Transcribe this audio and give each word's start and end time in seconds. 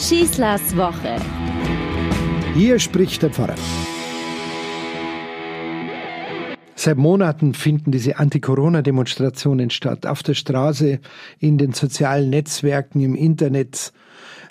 Schießlers 0.00 0.74
Woche. 0.78 1.16
Hier 2.54 2.78
spricht 2.78 3.22
der 3.22 3.28
Pfarrer. 3.28 3.54
Seit 6.74 6.96
Monaten 6.96 7.52
finden 7.52 7.92
diese 7.92 8.18
Anti-Corona-Demonstrationen 8.18 9.68
statt. 9.68 10.06
Auf 10.06 10.22
der 10.22 10.32
Straße, 10.32 11.00
in 11.38 11.58
den 11.58 11.74
sozialen 11.74 12.30
Netzwerken, 12.30 13.02
im 13.02 13.14
Internet. 13.14 13.92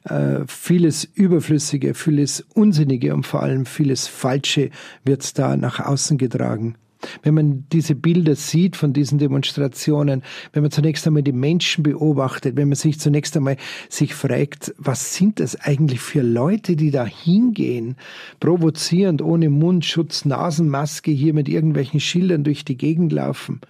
Äh, 0.04 0.42
vieles 0.46 1.04
Überflüssige, 1.04 1.96
vieles 1.96 2.46
Unsinnige 2.54 3.16
und 3.16 3.26
vor 3.26 3.42
allem 3.42 3.66
vieles 3.66 4.08
Falsche 4.08 4.70
wird 5.04 5.40
da 5.40 5.58
nach 5.58 5.80
außen 5.80 6.20
getragen. 6.20 6.76
Wenn 7.24 7.34
man 7.34 7.66
diese 7.72 7.96
Bilder 7.96 8.36
sieht 8.36 8.76
von 8.76 8.92
diesen 8.92 9.20
Demonstrationen, 9.20 10.24
wenn 10.52 10.64
man 10.64 10.72
zunächst 10.72 11.08
einmal 11.08 11.24
die 11.24 11.32
Menschen 11.32 11.84
beobachtet, 11.84 12.58
wenn 12.58 12.68
man 12.68 12.76
sich 12.76 13.00
zunächst 13.00 13.38
einmal 13.38 13.58
sich 13.88 14.14
fragt, 14.14 14.74
was 14.78 15.16
sind 15.16 15.40
das 15.40 15.56
eigentlich 15.56 16.02
für 16.02 16.22
Leute, 16.22 16.76
die 16.76 16.92
da 16.92 17.06
hingehen, 17.06 17.96
provozierend, 18.40 19.22
ohne 19.22 19.50
Mundschutz, 19.50 20.26
Nasenmaske 20.26 21.12
hier 21.12 21.34
mit 21.34 21.48
irgendwelchen 21.48 22.00
Schildern 22.00 22.44
durch 22.44 22.66
die 22.66 22.78
Gegend 22.78 23.14
laufen. 23.14 23.62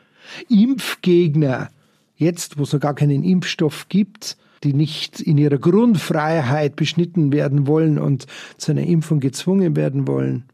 Impfgegner, 0.49 1.69
jetzt 2.15 2.57
wo 2.57 2.63
es 2.63 2.73
noch 2.73 2.79
gar 2.79 2.95
keinen 2.95 3.23
Impfstoff 3.23 3.87
gibt, 3.89 4.37
die 4.63 4.73
nicht 4.73 5.21
in 5.21 5.37
ihrer 5.37 5.57
Grundfreiheit 5.57 6.75
beschnitten 6.75 7.31
werden 7.31 7.67
wollen 7.67 7.97
und 7.97 8.25
zu 8.57 8.71
einer 8.71 8.83
Impfung 8.83 9.19
gezwungen 9.19 9.75
werden 9.75 10.07
wollen. 10.07 10.45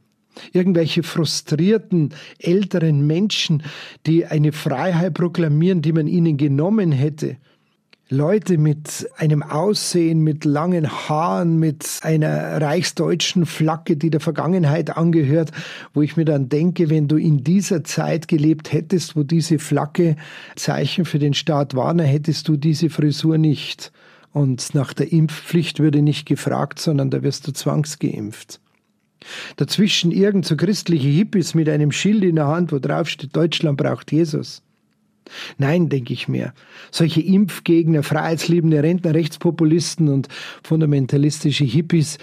Irgendwelche 0.53 1.03
frustrierten 1.03 2.13
älteren 2.39 3.05
Menschen, 3.07 3.63
die 4.05 4.25
eine 4.25 4.51
Freiheit 4.51 5.13
proklamieren, 5.13 5.81
die 5.81 5.93
man 5.93 6.07
ihnen 6.07 6.37
genommen 6.37 6.91
hätte. 6.91 7.37
Leute 8.09 8.59
mit 8.59 9.09
einem 9.17 9.41
Aussehen, 9.41 10.19
mit 10.19 10.45
langen 10.45 10.87
Haaren, 10.87 11.57
mit 11.57 12.01
einer 12.03 12.61
reichsdeutschen 12.61 13.47
Flagge, 13.47 13.97
die 13.97 14.11
der 14.11 14.19
Vergangenheit 14.19 14.95
angehört, 14.95 15.51
wo 15.95 16.03
ich 16.03 16.15
mir 16.15 16.25
dann 16.25 16.47
denke, 16.47 16.91
wenn 16.91 17.07
du 17.07 17.17
in 17.17 17.43
dieser 17.43 17.83
Zeit 17.83 18.27
gelebt 18.27 18.71
hättest, 18.71 19.15
wo 19.15 19.23
diese 19.23 19.57
Flagge 19.57 20.17
Zeichen 20.55 21.05
für 21.05 21.17
den 21.17 21.33
Staat 21.33 21.75
war, 21.75 21.91
dann 21.95 22.05
hättest 22.05 22.47
du 22.47 22.57
diese 22.57 22.91
Frisur 22.91 23.39
nicht. 23.39 23.91
Und 24.31 24.75
nach 24.75 24.93
der 24.93 25.11
Impfpflicht 25.11 25.79
würde 25.79 26.03
nicht 26.03 26.27
gefragt, 26.27 26.77
sondern 26.77 27.09
da 27.09 27.23
wirst 27.23 27.47
du 27.47 27.53
zwangsgeimpft. 27.53 28.59
Dazwischen 29.57 30.11
irgend 30.11 30.45
so 30.45 30.55
christliche 30.55 31.07
Hippies 31.07 31.53
mit 31.53 31.69
einem 31.69 31.91
Schild 31.91 32.23
in 32.23 32.35
der 32.35 32.47
Hand, 32.47 32.71
wo 32.71 32.79
drauf 32.79 33.09
steht, 33.09 33.35
Deutschland 33.35 33.77
braucht 33.77 34.11
Jesus. 34.11 34.61
Nein, 35.57 35.89
denke 35.89 36.13
ich 36.13 36.27
mir. 36.27 36.53
Solche 36.91 37.21
Impfgegner, 37.21 38.03
freiheitsliebende 38.03 38.83
Rentner, 38.83 39.13
Rechtspopulisten 39.13 40.09
und 40.09 40.27
fundamentalistische 40.63 41.63
Hippies, 41.63 42.17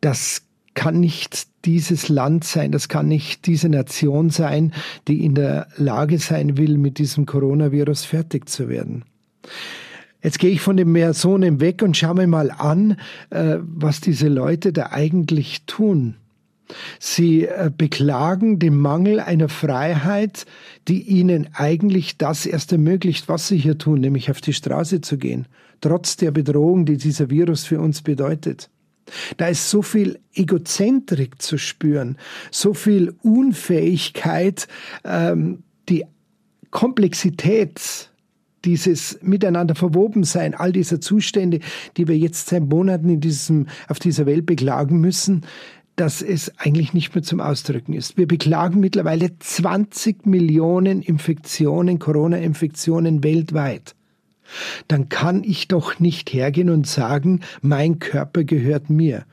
das 0.00 0.42
kann 0.74 1.00
nicht 1.00 1.46
dieses 1.64 2.08
Land 2.08 2.44
sein, 2.44 2.72
das 2.72 2.88
kann 2.88 3.08
nicht 3.08 3.46
diese 3.46 3.68
Nation 3.68 4.30
sein, 4.30 4.72
die 5.08 5.24
in 5.24 5.34
der 5.34 5.68
Lage 5.76 6.18
sein 6.18 6.56
will, 6.58 6.78
mit 6.78 6.98
diesem 6.98 7.26
Coronavirus 7.26 8.04
fertig 8.04 8.48
zu 8.48 8.68
werden. 8.68 9.04
Jetzt 10.22 10.38
gehe 10.38 10.50
ich 10.50 10.60
von 10.60 10.76
den 10.76 10.92
Personen 10.92 11.60
weg 11.60 11.82
und 11.82 11.96
schaue 11.96 12.14
mir 12.14 12.26
mal 12.26 12.50
an, 12.50 12.96
äh, 13.30 13.58
was 13.60 14.00
diese 14.00 14.28
Leute 14.28 14.72
da 14.72 14.90
eigentlich 14.90 15.64
tun. 15.66 16.16
Sie 16.98 17.44
äh, 17.44 17.70
beklagen 17.76 18.58
den 18.58 18.76
Mangel 18.76 19.20
einer 19.20 19.48
Freiheit, 19.48 20.46
die 20.88 21.02
ihnen 21.02 21.48
eigentlich 21.54 22.18
das 22.18 22.46
erst 22.46 22.72
ermöglicht, 22.72 23.28
was 23.28 23.48
sie 23.48 23.58
hier 23.58 23.78
tun, 23.78 24.00
nämlich 24.00 24.30
auf 24.30 24.40
die 24.40 24.52
Straße 24.52 25.00
zu 25.00 25.18
gehen, 25.18 25.46
trotz 25.80 26.16
der 26.16 26.30
Bedrohung, 26.30 26.86
die 26.86 26.96
dieser 26.96 27.30
Virus 27.30 27.64
für 27.64 27.80
uns 27.80 28.02
bedeutet. 28.02 28.70
Da 29.36 29.48
ist 29.48 29.68
so 29.68 29.82
viel 29.82 30.18
Egozentrik 30.34 31.40
zu 31.40 31.58
spüren, 31.58 32.16
so 32.50 32.74
viel 32.74 33.14
Unfähigkeit, 33.22 34.66
ähm, 35.04 35.62
die 35.88 36.04
Komplexität 36.70 38.10
dieses 38.64 39.18
Miteinander 39.22 39.74
verwoben 39.74 40.24
sein, 40.24 40.54
all 40.54 40.72
dieser 40.72 41.00
Zustände, 41.00 41.60
die 41.96 42.08
wir 42.08 42.16
jetzt 42.16 42.48
seit 42.48 42.64
Monaten 42.64 43.08
in 43.10 43.20
diesem, 43.20 43.66
auf 43.88 43.98
dieser 43.98 44.26
Welt 44.26 44.46
beklagen 44.46 45.00
müssen, 45.00 45.42
dass 45.96 46.22
es 46.22 46.52
eigentlich 46.58 46.92
nicht 46.92 47.14
mehr 47.14 47.22
zum 47.22 47.40
Ausdrücken 47.40 47.92
ist. 47.92 48.16
Wir 48.16 48.26
beklagen 48.26 48.80
mittlerweile 48.80 49.38
20 49.38 50.26
Millionen 50.26 51.02
Infektionen, 51.02 51.98
Corona-Infektionen 51.98 53.22
weltweit. 53.22 53.94
Dann 54.88 55.08
kann 55.08 55.42
ich 55.42 55.68
doch 55.68 56.00
nicht 56.00 56.32
hergehen 56.32 56.70
und 56.70 56.86
sagen, 56.86 57.40
mein 57.62 57.98
Körper 57.98 58.44
gehört 58.44 58.90
mir, 58.90 59.24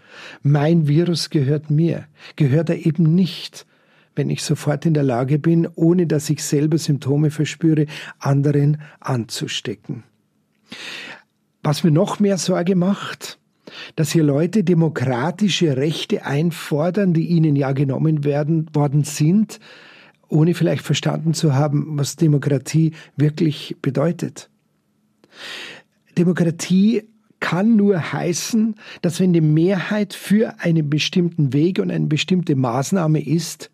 mein 0.42 0.88
Virus 0.88 1.30
gehört 1.30 1.70
mir. 1.70 2.06
Gehört 2.36 2.70
er 2.70 2.86
eben 2.86 3.14
nicht, 3.14 3.66
wenn 4.16 4.30
ich 4.30 4.44
sofort 4.44 4.86
in 4.86 4.94
der 4.94 5.04
Lage 5.04 5.40
bin, 5.40 5.68
ohne 5.76 6.08
dass 6.08 6.30
ich 6.30 6.44
selber 6.44 6.78
Symptome 6.78 7.32
verspüre, 7.32 7.88
anderen 8.20 8.82
anzustecken. 9.00 10.04
Was 11.64 11.84
mir 11.84 11.92
noch 11.92 12.20
mehr 12.20 12.38
Sorge 12.38 12.76
macht, 12.76 13.38
dass 13.96 14.12
hier 14.12 14.24
Leute 14.24 14.64
demokratische 14.64 15.78
Rechte 15.78 16.26
einfordern, 16.26 17.14
die 17.14 17.28
ihnen 17.28 17.56
ja 17.56 17.72
genommen 17.72 18.24
werden, 18.24 18.68
worden 18.74 19.04
sind, 19.04 19.60
ohne 20.28 20.54
vielleicht 20.54 20.84
verstanden 20.84 21.34
zu 21.34 21.54
haben, 21.54 21.98
was 21.98 22.16
Demokratie 22.16 22.94
wirklich 23.18 23.76
bedeutet. 23.82 24.50
Demokratie 26.18 27.04
kann 27.40 27.76
nur 27.76 28.14
heißen, 28.14 28.76
dass 29.02 29.20
wenn 29.20 29.34
die 29.34 29.42
Mehrheit 29.42 30.14
für 30.14 30.60
einen 30.60 30.90
bestimmten 30.90 31.54
Weg 31.54 31.80
und 31.80 31.92
eine 31.92 32.06
bestimmte 32.06 32.56
Maßnahme 32.56 33.26
ist, 33.26 33.72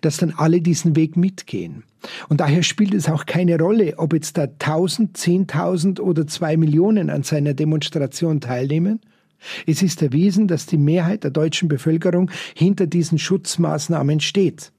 dass 0.00 0.16
dann 0.16 0.34
alle 0.36 0.60
diesen 0.60 0.96
Weg 0.96 1.16
mitgehen. 1.16 1.84
Und 2.28 2.40
daher 2.40 2.62
spielt 2.62 2.94
es 2.94 3.08
auch 3.08 3.26
keine 3.26 3.58
Rolle, 3.58 3.94
ob 3.98 4.14
jetzt 4.14 4.36
da 4.36 4.44
1000, 4.44 5.16
10.000 5.16 6.00
oder 6.00 6.26
zwei 6.26 6.56
Millionen 6.56 7.10
an 7.10 7.22
seiner 7.22 7.54
Demonstration 7.54 8.40
teilnehmen, 8.40 9.00
es 9.66 9.82
ist 9.82 10.02
erwiesen, 10.02 10.48
dass 10.48 10.66
die 10.66 10.78
Mehrheit 10.78 11.24
der 11.24 11.30
deutschen 11.30 11.68
Bevölkerung 11.68 12.30
hinter 12.54 12.86
diesen 12.86 13.18
Schutzmaßnahmen 13.18 14.20
steht. 14.20 14.72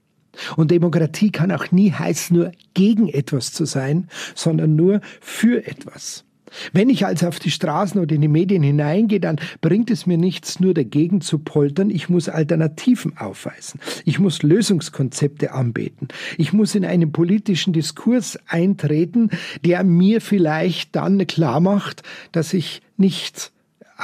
Und 0.56 0.70
Demokratie 0.70 1.30
kann 1.30 1.52
auch 1.52 1.70
nie 1.72 1.92
heißen, 1.92 2.36
nur 2.36 2.52
gegen 2.74 3.08
etwas 3.08 3.52
zu 3.52 3.64
sein, 3.64 4.08
sondern 4.34 4.76
nur 4.76 5.00
für 5.20 5.66
etwas. 5.66 6.24
Wenn 6.72 6.90
ich 6.90 7.06
also 7.06 7.28
auf 7.28 7.38
die 7.38 7.50
Straßen 7.50 8.00
oder 8.00 8.14
in 8.14 8.20
die 8.20 8.28
Medien 8.28 8.62
hineingehe, 8.62 9.20
dann 9.20 9.40
bringt 9.60 9.90
es 9.90 10.06
mir 10.06 10.18
nichts, 10.18 10.60
nur 10.60 10.74
dagegen 10.74 11.20
zu 11.20 11.38
poltern. 11.38 11.90
Ich 11.90 12.08
muss 12.08 12.28
Alternativen 12.28 13.16
aufweisen. 13.16 13.80
Ich 14.04 14.18
muss 14.18 14.42
Lösungskonzepte 14.42 15.52
anbeten. 15.52 16.08
Ich 16.36 16.52
muss 16.52 16.74
in 16.74 16.84
einen 16.84 17.12
politischen 17.12 17.72
Diskurs 17.72 18.38
eintreten, 18.46 19.30
der 19.64 19.84
mir 19.84 20.20
vielleicht 20.20 20.94
dann 20.94 21.26
klar 21.26 21.60
macht, 21.60 22.02
dass 22.32 22.52
ich 22.52 22.82
nicht 22.96 23.51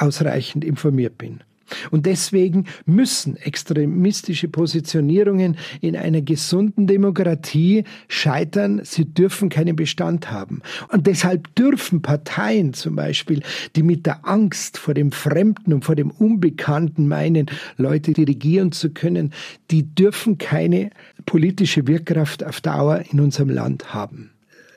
ausreichend 0.01 0.65
informiert 0.65 1.19
bin. 1.19 1.41
Und 1.91 2.07
deswegen 2.07 2.65
müssen 2.87 3.37
extremistische 3.37 4.49
Positionierungen 4.49 5.57
in 5.81 5.97
einer 5.97 6.23
gesunden 6.23 6.87
Demokratie 6.87 7.85
scheitern. 8.09 8.81
Sie 8.85 9.05
dürfen 9.05 9.49
keinen 9.49 9.77
Bestand 9.77 10.31
haben. 10.31 10.63
Und 10.89 11.07
deshalb 11.07 11.55
dürfen 11.55 12.03
Parteien 12.03 12.73
zum 12.73 12.97
Beispiel, 12.97 13.43
die 13.77 13.83
mit 13.83 14.07
der 14.07 14.27
Angst 14.27 14.79
vor 14.79 14.95
dem 14.95 15.13
Fremden 15.13 15.73
und 15.73 15.85
vor 15.85 15.95
dem 15.95 16.11
Unbekannten 16.11 17.09
meinen, 17.09 17.47
Leute 17.77 18.13
dirigieren 18.13 18.73
zu 18.73 18.91
können, 18.91 19.33
die 19.71 19.95
dürfen 19.95 20.39
keine 20.39 20.91
politische 21.27 21.87
Wirkkraft 21.87 22.45
auf 22.45 22.61
Dauer 22.61 23.05
in 23.11 23.21
unserem 23.21 23.51
Land 23.51 23.93
haben. 23.93 24.31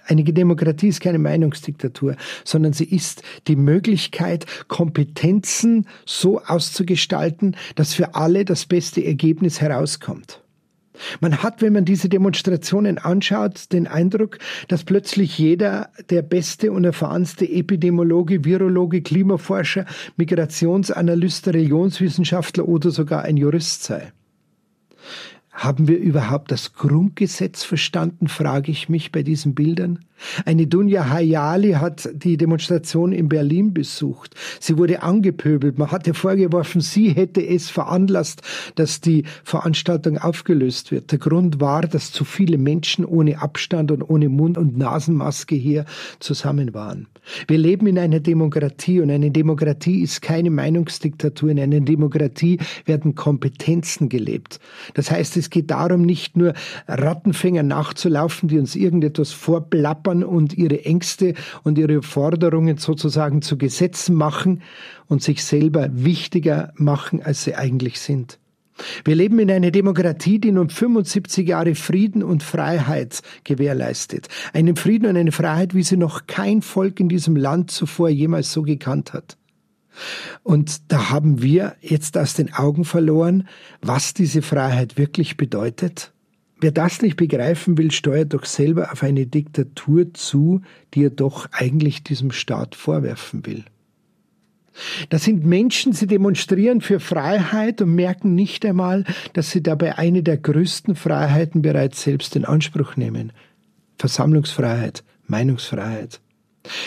Eine 0.05 0.23
Demokratie 0.23 0.87
ist 0.87 1.01
keine 1.01 1.19
Meinungsdiktatur, 1.19 2.15
sondern 2.43 2.73
sie 2.73 2.85
ist 2.85 3.23
die 3.47 3.55
Möglichkeit, 3.55 4.45
Kompetenzen 4.67 5.87
so 6.05 6.41
auszugestalten, 6.41 7.55
dass 7.75 7.93
für 7.93 8.15
alle 8.15 8.45
das 8.45 8.65
beste 8.65 9.05
Ergebnis 9.05 9.61
herauskommt. 9.61 10.41
Man 11.19 11.41
hat, 11.41 11.61
wenn 11.61 11.73
man 11.73 11.85
diese 11.85 12.09
Demonstrationen 12.09 12.97
anschaut, 12.97 13.71
den 13.71 13.87
Eindruck, 13.87 14.37
dass 14.67 14.83
plötzlich 14.83 15.37
jeder 15.37 15.89
der 16.09 16.21
beste 16.21 16.71
und 16.71 16.83
erfahrenste 16.83 17.49
Epidemiologe, 17.49 18.45
Virologe, 18.45 19.01
Klimaforscher, 19.01 19.85
Migrationsanalyst, 20.17 21.47
Religionswissenschaftler 21.47 22.67
oder 22.67 22.91
sogar 22.91 23.23
ein 23.23 23.37
Jurist 23.37 23.83
sei. 23.83 24.11
Haben 25.51 25.87
wir 25.87 25.97
überhaupt 25.97 26.51
das 26.51 26.73
Grundgesetz 26.73 27.63
verstanden, 27.63 28.27
frage 28.27 28.71
ich 28.71 28.89
mich 28.89 29.11
bei 29.11 29.21
diesen 29.21 29.53
Bildern? 29.53 30.05
Eine 30.45 30.67
Dunja 30.67 31.09
Hayali 31.09 31.73
hat 31.73 32.09
die 32.13 32.37
Demonstration 32.37 33.11
in 33.11 33.29
Berlin 33.29 33.73
besucht. 33.73 34.35
Sie 34.59 34.77
wurde 34.77 35.03
angepöbelt. 35.03 35.77
Man 35.77 35.91
hatte 35.91 36.13
vorgeworfen, 36.13 36.81
sie 36.81 37.09
hätte 37.09 37.45
es 37.45 37.69
veranlasst, 37.69 38.41
dass 38.75 39.01
die 39.01 39.23
Veranstaltung 39.43 40.17
aufgelöst 40.17 40.91
wird. 40.91 41.11
Der 41.11 41.19
Grund 41.19 41.59
war, 41.59 41.81
dass 41.81 42.11
zu 42.11 42.25
viele 42.25 42.57
Menschen 42.57 43.05
ohne 43.05 43.41
Abstand 43.41 43.91
und 43.91 44.03
ohne 44.03 44.29
Mund- 44.29 44.57
und 44.57 44.77
Nasenmaske 44.77 45.55
hier 45.55 45.85
zusammen 46.19 46.73
waren. 46.73 47.07
Wir 47.47 47.57
leben 47.57 47.87
in 47.87 47.99
einer 47.99 48.19
Demokratie 48.19 48.99
und 48.99 49.11
eine 49.11 49.31
Demokratie 49.31 50.01
ist 50.01 50.21
keine 50.21 50.49
Meinungsdiktatur. 50.49 51.51
In 51.51 51.59
einer 51.59 51.79
Demokratie 51.79 52.59
werden 52.85 53.15
Kompetenzen 53.15 54.09
gelebt. 54.09 54.59
Das 54.95 55.11
heißt, 55.11 55.37
es 55.37 55.49
geht 55.49 55.69
darum, 55.69 56.01
nicht 56.01 56.35
nur 56.35 56.53
Rattenfänger 56.87 57.63
nachzulaufen, 57.63 58.49
die 58.49 58.57
uns 58.57 58.75
irgendetwas 58.75 59.31
vorplappern 59.31 60.10
und 60.11 60.53
ihre 60.57 60.85
Ängste 60.85 61.33
und 61.63 61.77
ihre 61.77 62.01
Forderungen 62.01 62.77
sozusagen 62.77 63.41
zu 63.41 63.57
Gesetzen 63.57 64.15
machen 64.15 64.61
und 65.07 65.23
sich 65.23 65.43
selber 65.43 65.89
wichtiger 65.91 66.73
machen, 66.75 67.21
als 67.21 67.43
sie 67.43 67.55
eigentlich 67.55 67.99
sind. 67.99 68.37
Wir 69.03 69.15
leben 69.15 69.39
in 69.39 69.51
einer 69.51 69.71
Demokratie, 69.71 70.39
die 70.39 70.51
nun 70.51 70.69
75 70.69 71.47
Jahre 71.47 71.75
Frieden 71.75 72.23
und 72.23 72.43
Freiheit 72.43 73.21
gewährleistet. 73.43 74.27
Einen 74.53 74.75
Frieden 74.75 75.07
und 75.07 75.17
eine 75.17 75.31
Freiheit, 75.31 75.73
wie 75.73 75.83
sie 75.83 75.97
noch 75.97 76.27
kein 76.27 76.61
Volk 76.61 76.99
in 76.99 77.09
diesem 77.09 77.35
Land 77.35 77.71
zuvor 77.71 78.09
jemals 78.09 78.51
so 78.51 78.63
gekannt 78.63 79.13
hat. 79.13 79.37
Und 80.43 80.91
da 80.91 81.09
haben 81.09 81.41
wir 81.41 81.75
jetzt 81.81 82.17
aus 82.17 82.33
den 82.33 82.53
Augen 82.53 82.85
verloren, 82.85 83.47
was 83.81 84.13
diese 84.13 84.41
Freiheit 84.41 84.97
wirklich 84.97 85.37
bedeutet. 85.37 86.13
Wer 86.61 86.71
das 86.71 87.01
nicht 87.01 87.17
begreifen 87.17 87.79
will, 87.79 87.89
steuert 87.89 88.35
doch 88.35 88.45
selber 88.45 88.91
auf 88.91 89.01
eine 89.01 89.25
Diktatur 89.25 90.13
zu, 90.13 90.61
die 90.93 91.05
er 91.05 91.09
doch 91.09 91.47
eigentlich 91.51 92.03
diesem 92.03 92.31
Staat 92.31 92.75
vorwerfen 92.75 93.47
will. 93.47 93.65
Das 95.09 95.23
sind 95.23 95.43
Menschen, 95.43 95.91
sie 95.91 96.05
demonstrieren 96.05 96.81
für 96.81 96.99
Freiheit 96.99 97.81
und 97.81 97.95
merken 97.95 98.35
nicht 98.35 98.63
einmal, 98.63 99.05
dass 99.33 99.49
sie 99.49 99.63
dabei 99.63 99.97
eine 99.97 100.21
der 100.21 100.37
größten 100.37 100.95
Freiheiten 100.95 101.63
bereits 101.63 102.03
selbst 102.03 102.35
in 102.35 102.45
Anspruch 102.45 102.95
nehmen. 102.95 103.33
Versammlungsfreiheit, 103.97 105.03
Meinungsfreiheit. 105.25 106.21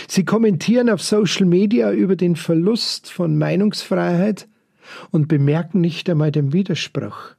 Sie 0.06 0.24
kommentieren 0.24 0.88
auf 0.88 1.02
Social 1.02 1.46
Media 1.46 1.90
über 1.92 2.14
den 2.14 2.36
Verlust 2.36 3.10
von 3.10 3.36
Meinungsfreiheit 3.36 4.46
und 5.10 5.26
bemerken 5.26 5.80
nicht 5.80 6.08
einmal 6.08 6.30
den 6.30 6.52
Widerspruch. 6.52 7.34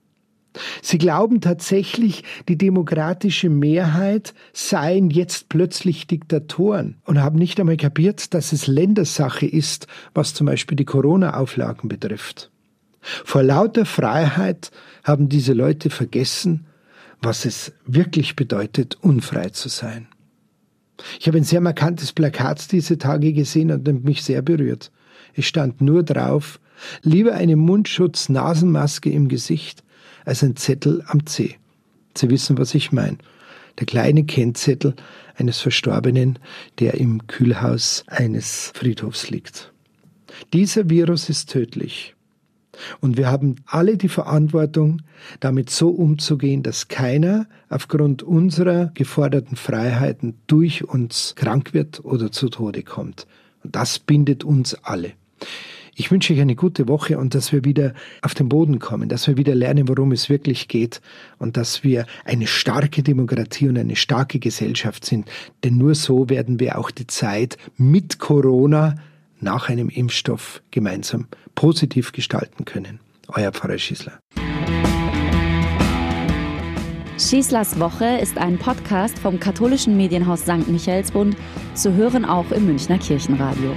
Sie 0.82 0.98
glauben 0.98 1.42
tatsächlich, 1.42 2.24
die 2.48 2.58
demokratische 2.58 3.50
Mehrheit 3.50 4.34
seien 4.54 5.10
jetzt 5.10 5.50
plötzlich 5.50 6.08
Diktatoren 6.08 6.98
und 7.06 7.22
haben 7.22 7.38
nicht 7.38 7.60
einmal 7.60 7.78
kapiert, 7.78 8.34
dass 8.34 8.54
es 8.54 8.68
Ländersache 8.68 9.46
ist, 9.46 9.88
was 10.14 10.34
zum 10.34 10.48
Beispiel 10.48 10.76
die 10.76 10.86
Corona-Auflagen 10.86 11.90
betrifft. 11.90 12.52
Vor 13.02 13.44
lauter 13.44 13.86
Freiheit 13.86 14.72
haben 15.04 15.30
diese 15.30 15.54
Leute 15.54 15.90
vergessen, 15.90 16.66
was 17.22 17.46
es 17.46 17.74
wirklich 17.86 18.36
bedeutet, 18.36 18.98
unfrei 19.02 19.50
zu 19.50 19.70
sein. 19.70 20.08
Ich 21.20 21.28
habe 21.28 21.38
ein 21.38 21.44
sehr 21.44 21.62
markantes 21.62 22.14
Plakat 22.14 22.72
diese 22.72 22.98
Tage 22.98 23.34
gesehen 23.34 23.72
und 23.72 24.04
mich 24.04 24.24
sehr 24.24 24.42
berührt. 24.42 24.92
Es 25.34 25.46
stand 25.46 25.82
nur 25.82 26.04
drauf, 26.04 26.60
lieber 27.02 27.34
eine 27.34 27.56
Mundschutz-Nasenmaske 27.56 29.10
im 29.10 29.28
Gesicht 29.28 29.84
als 30.26 30.44
ein 30.44 30.56
Zettel 30.56 31.04
am 31.08 31.26
C. 31.26 31.56
Sie 32.18 32.30
wissen, 32.30 32.58
was 32.58 32.74
ich 32.76 32.92
meine. 32.92 33.18
Der 33.80 33.86
kleine 33.86 34.24
Kennzettel 34.24 34.96
eines 35.36 35.60
Verstorbenen, 35.60 36.40
der 36.80 36.96
im 36.96 37.28
Kühlhaus 37.28 38.06
eines 38.08 38.72
Friedhofs 38.74 39.30
liegt. 39.30 39.74
Dieser 40.54 40.90
Virus 40.90 41.30
ist 41.30 41.50
tödlich. 41.50 42.16
Und 43.00 43.18
wir 43.18 43.30
haben 43.30 43.56
alle 43.66 43.98
die 43.98 44.10
Verantwortung, 44.10 45.02
damit 45.40 45.70
so 45.70 45.90
umzugehen, 45.90 46.62
dass 46.64 46.88
keiner 46.88 47.48
aufgrund 47.70 48.24
unserer 48.24 48.92
geforderten 48.94 49.56
Freiheiten 49.56 50.36
durch 50.48 50.84
uns 50.84 51.36
krank 51.36 51.74
wird 51.74 52.04
oder 52.04 52.32
zu 52.32 52.50
Tode 52.50 52.84
kommt. 52.84 53.28
Und 53.64 53.76
das 53.76 54.00
bindet 54.00 54.44
uns 54.44 54.76
alle. 54.84 55.14
Ich 55.98 56.12
wünsche 56.12 56.34
euch 56.34 56.42
eine 56.42 56.58
gute 56.58 56.90
Woche 56.90 57.18
und 57.18 57.34
dass 57.36 57.54
wir 57.54 57.64
wieder 57.64 57.94
auf 58.22 58.34
den 58.34 58.50
Boden 58.50 58.80
kommen, 58.80 59.08
dass 59.08 59.28
wir 59.28 59.38
wieder 59.38 59.56
lernen, 59.56 59.88
worum 59.88 60.12
es 60.12 60.30
wirklich 60.30 60.68
geht 60.68 61.00
und 61.38 61.56
dass 61.56 61.86
wir 61.86 62.06
eine 62.26 62.48
starke 62.48 63.02
Demokratie 63.02 63.70
und 63.70 63.78
eine 63.78 63.96
starke 63.96 64.40
Gesellschaft 64.40 65.06
sind. 65.06 65.30
Denn 65.64 65.78
nur 65.78 65.96
so 65.96 66.30
werden 66.30 66.60
wir 66.60 66.78
auch 66.78 66.92
die 66.92 67.08
Zeit 67.08 67.58
mit 67.78 68.20
Corona 68.20 68.96
nach 69.40 69.70
einem 69.70 69.88
Impfstoff 69.88 70.62
gemeinsam 70.70 71.28
positiv 71.56 72.12
gestalten 72.12 72.66
können. 72.66 73.00
Euer 73.30 73.54
Pfarrer 73.54 73.78
Schießler. 73.78 74.20
Schießlers 77.18 77.80
Woche 77.80 78.18
ist 78.22 78.38
ein 78.38 78.58
Podcast 78.58 79.18
vom 79.18 79.40
katholischen 79.40 79.96
Medienhaus 79.96 80.42
St. 80.42 80.68
Michaelsbund, 80.68 81.38
zu 81.74 81.94
hören 81.94 82.26
auch 82.26 82.52
im 82.52 82.66
Münchner 82.66 82.98
Kirchenradio. 82.98 83.74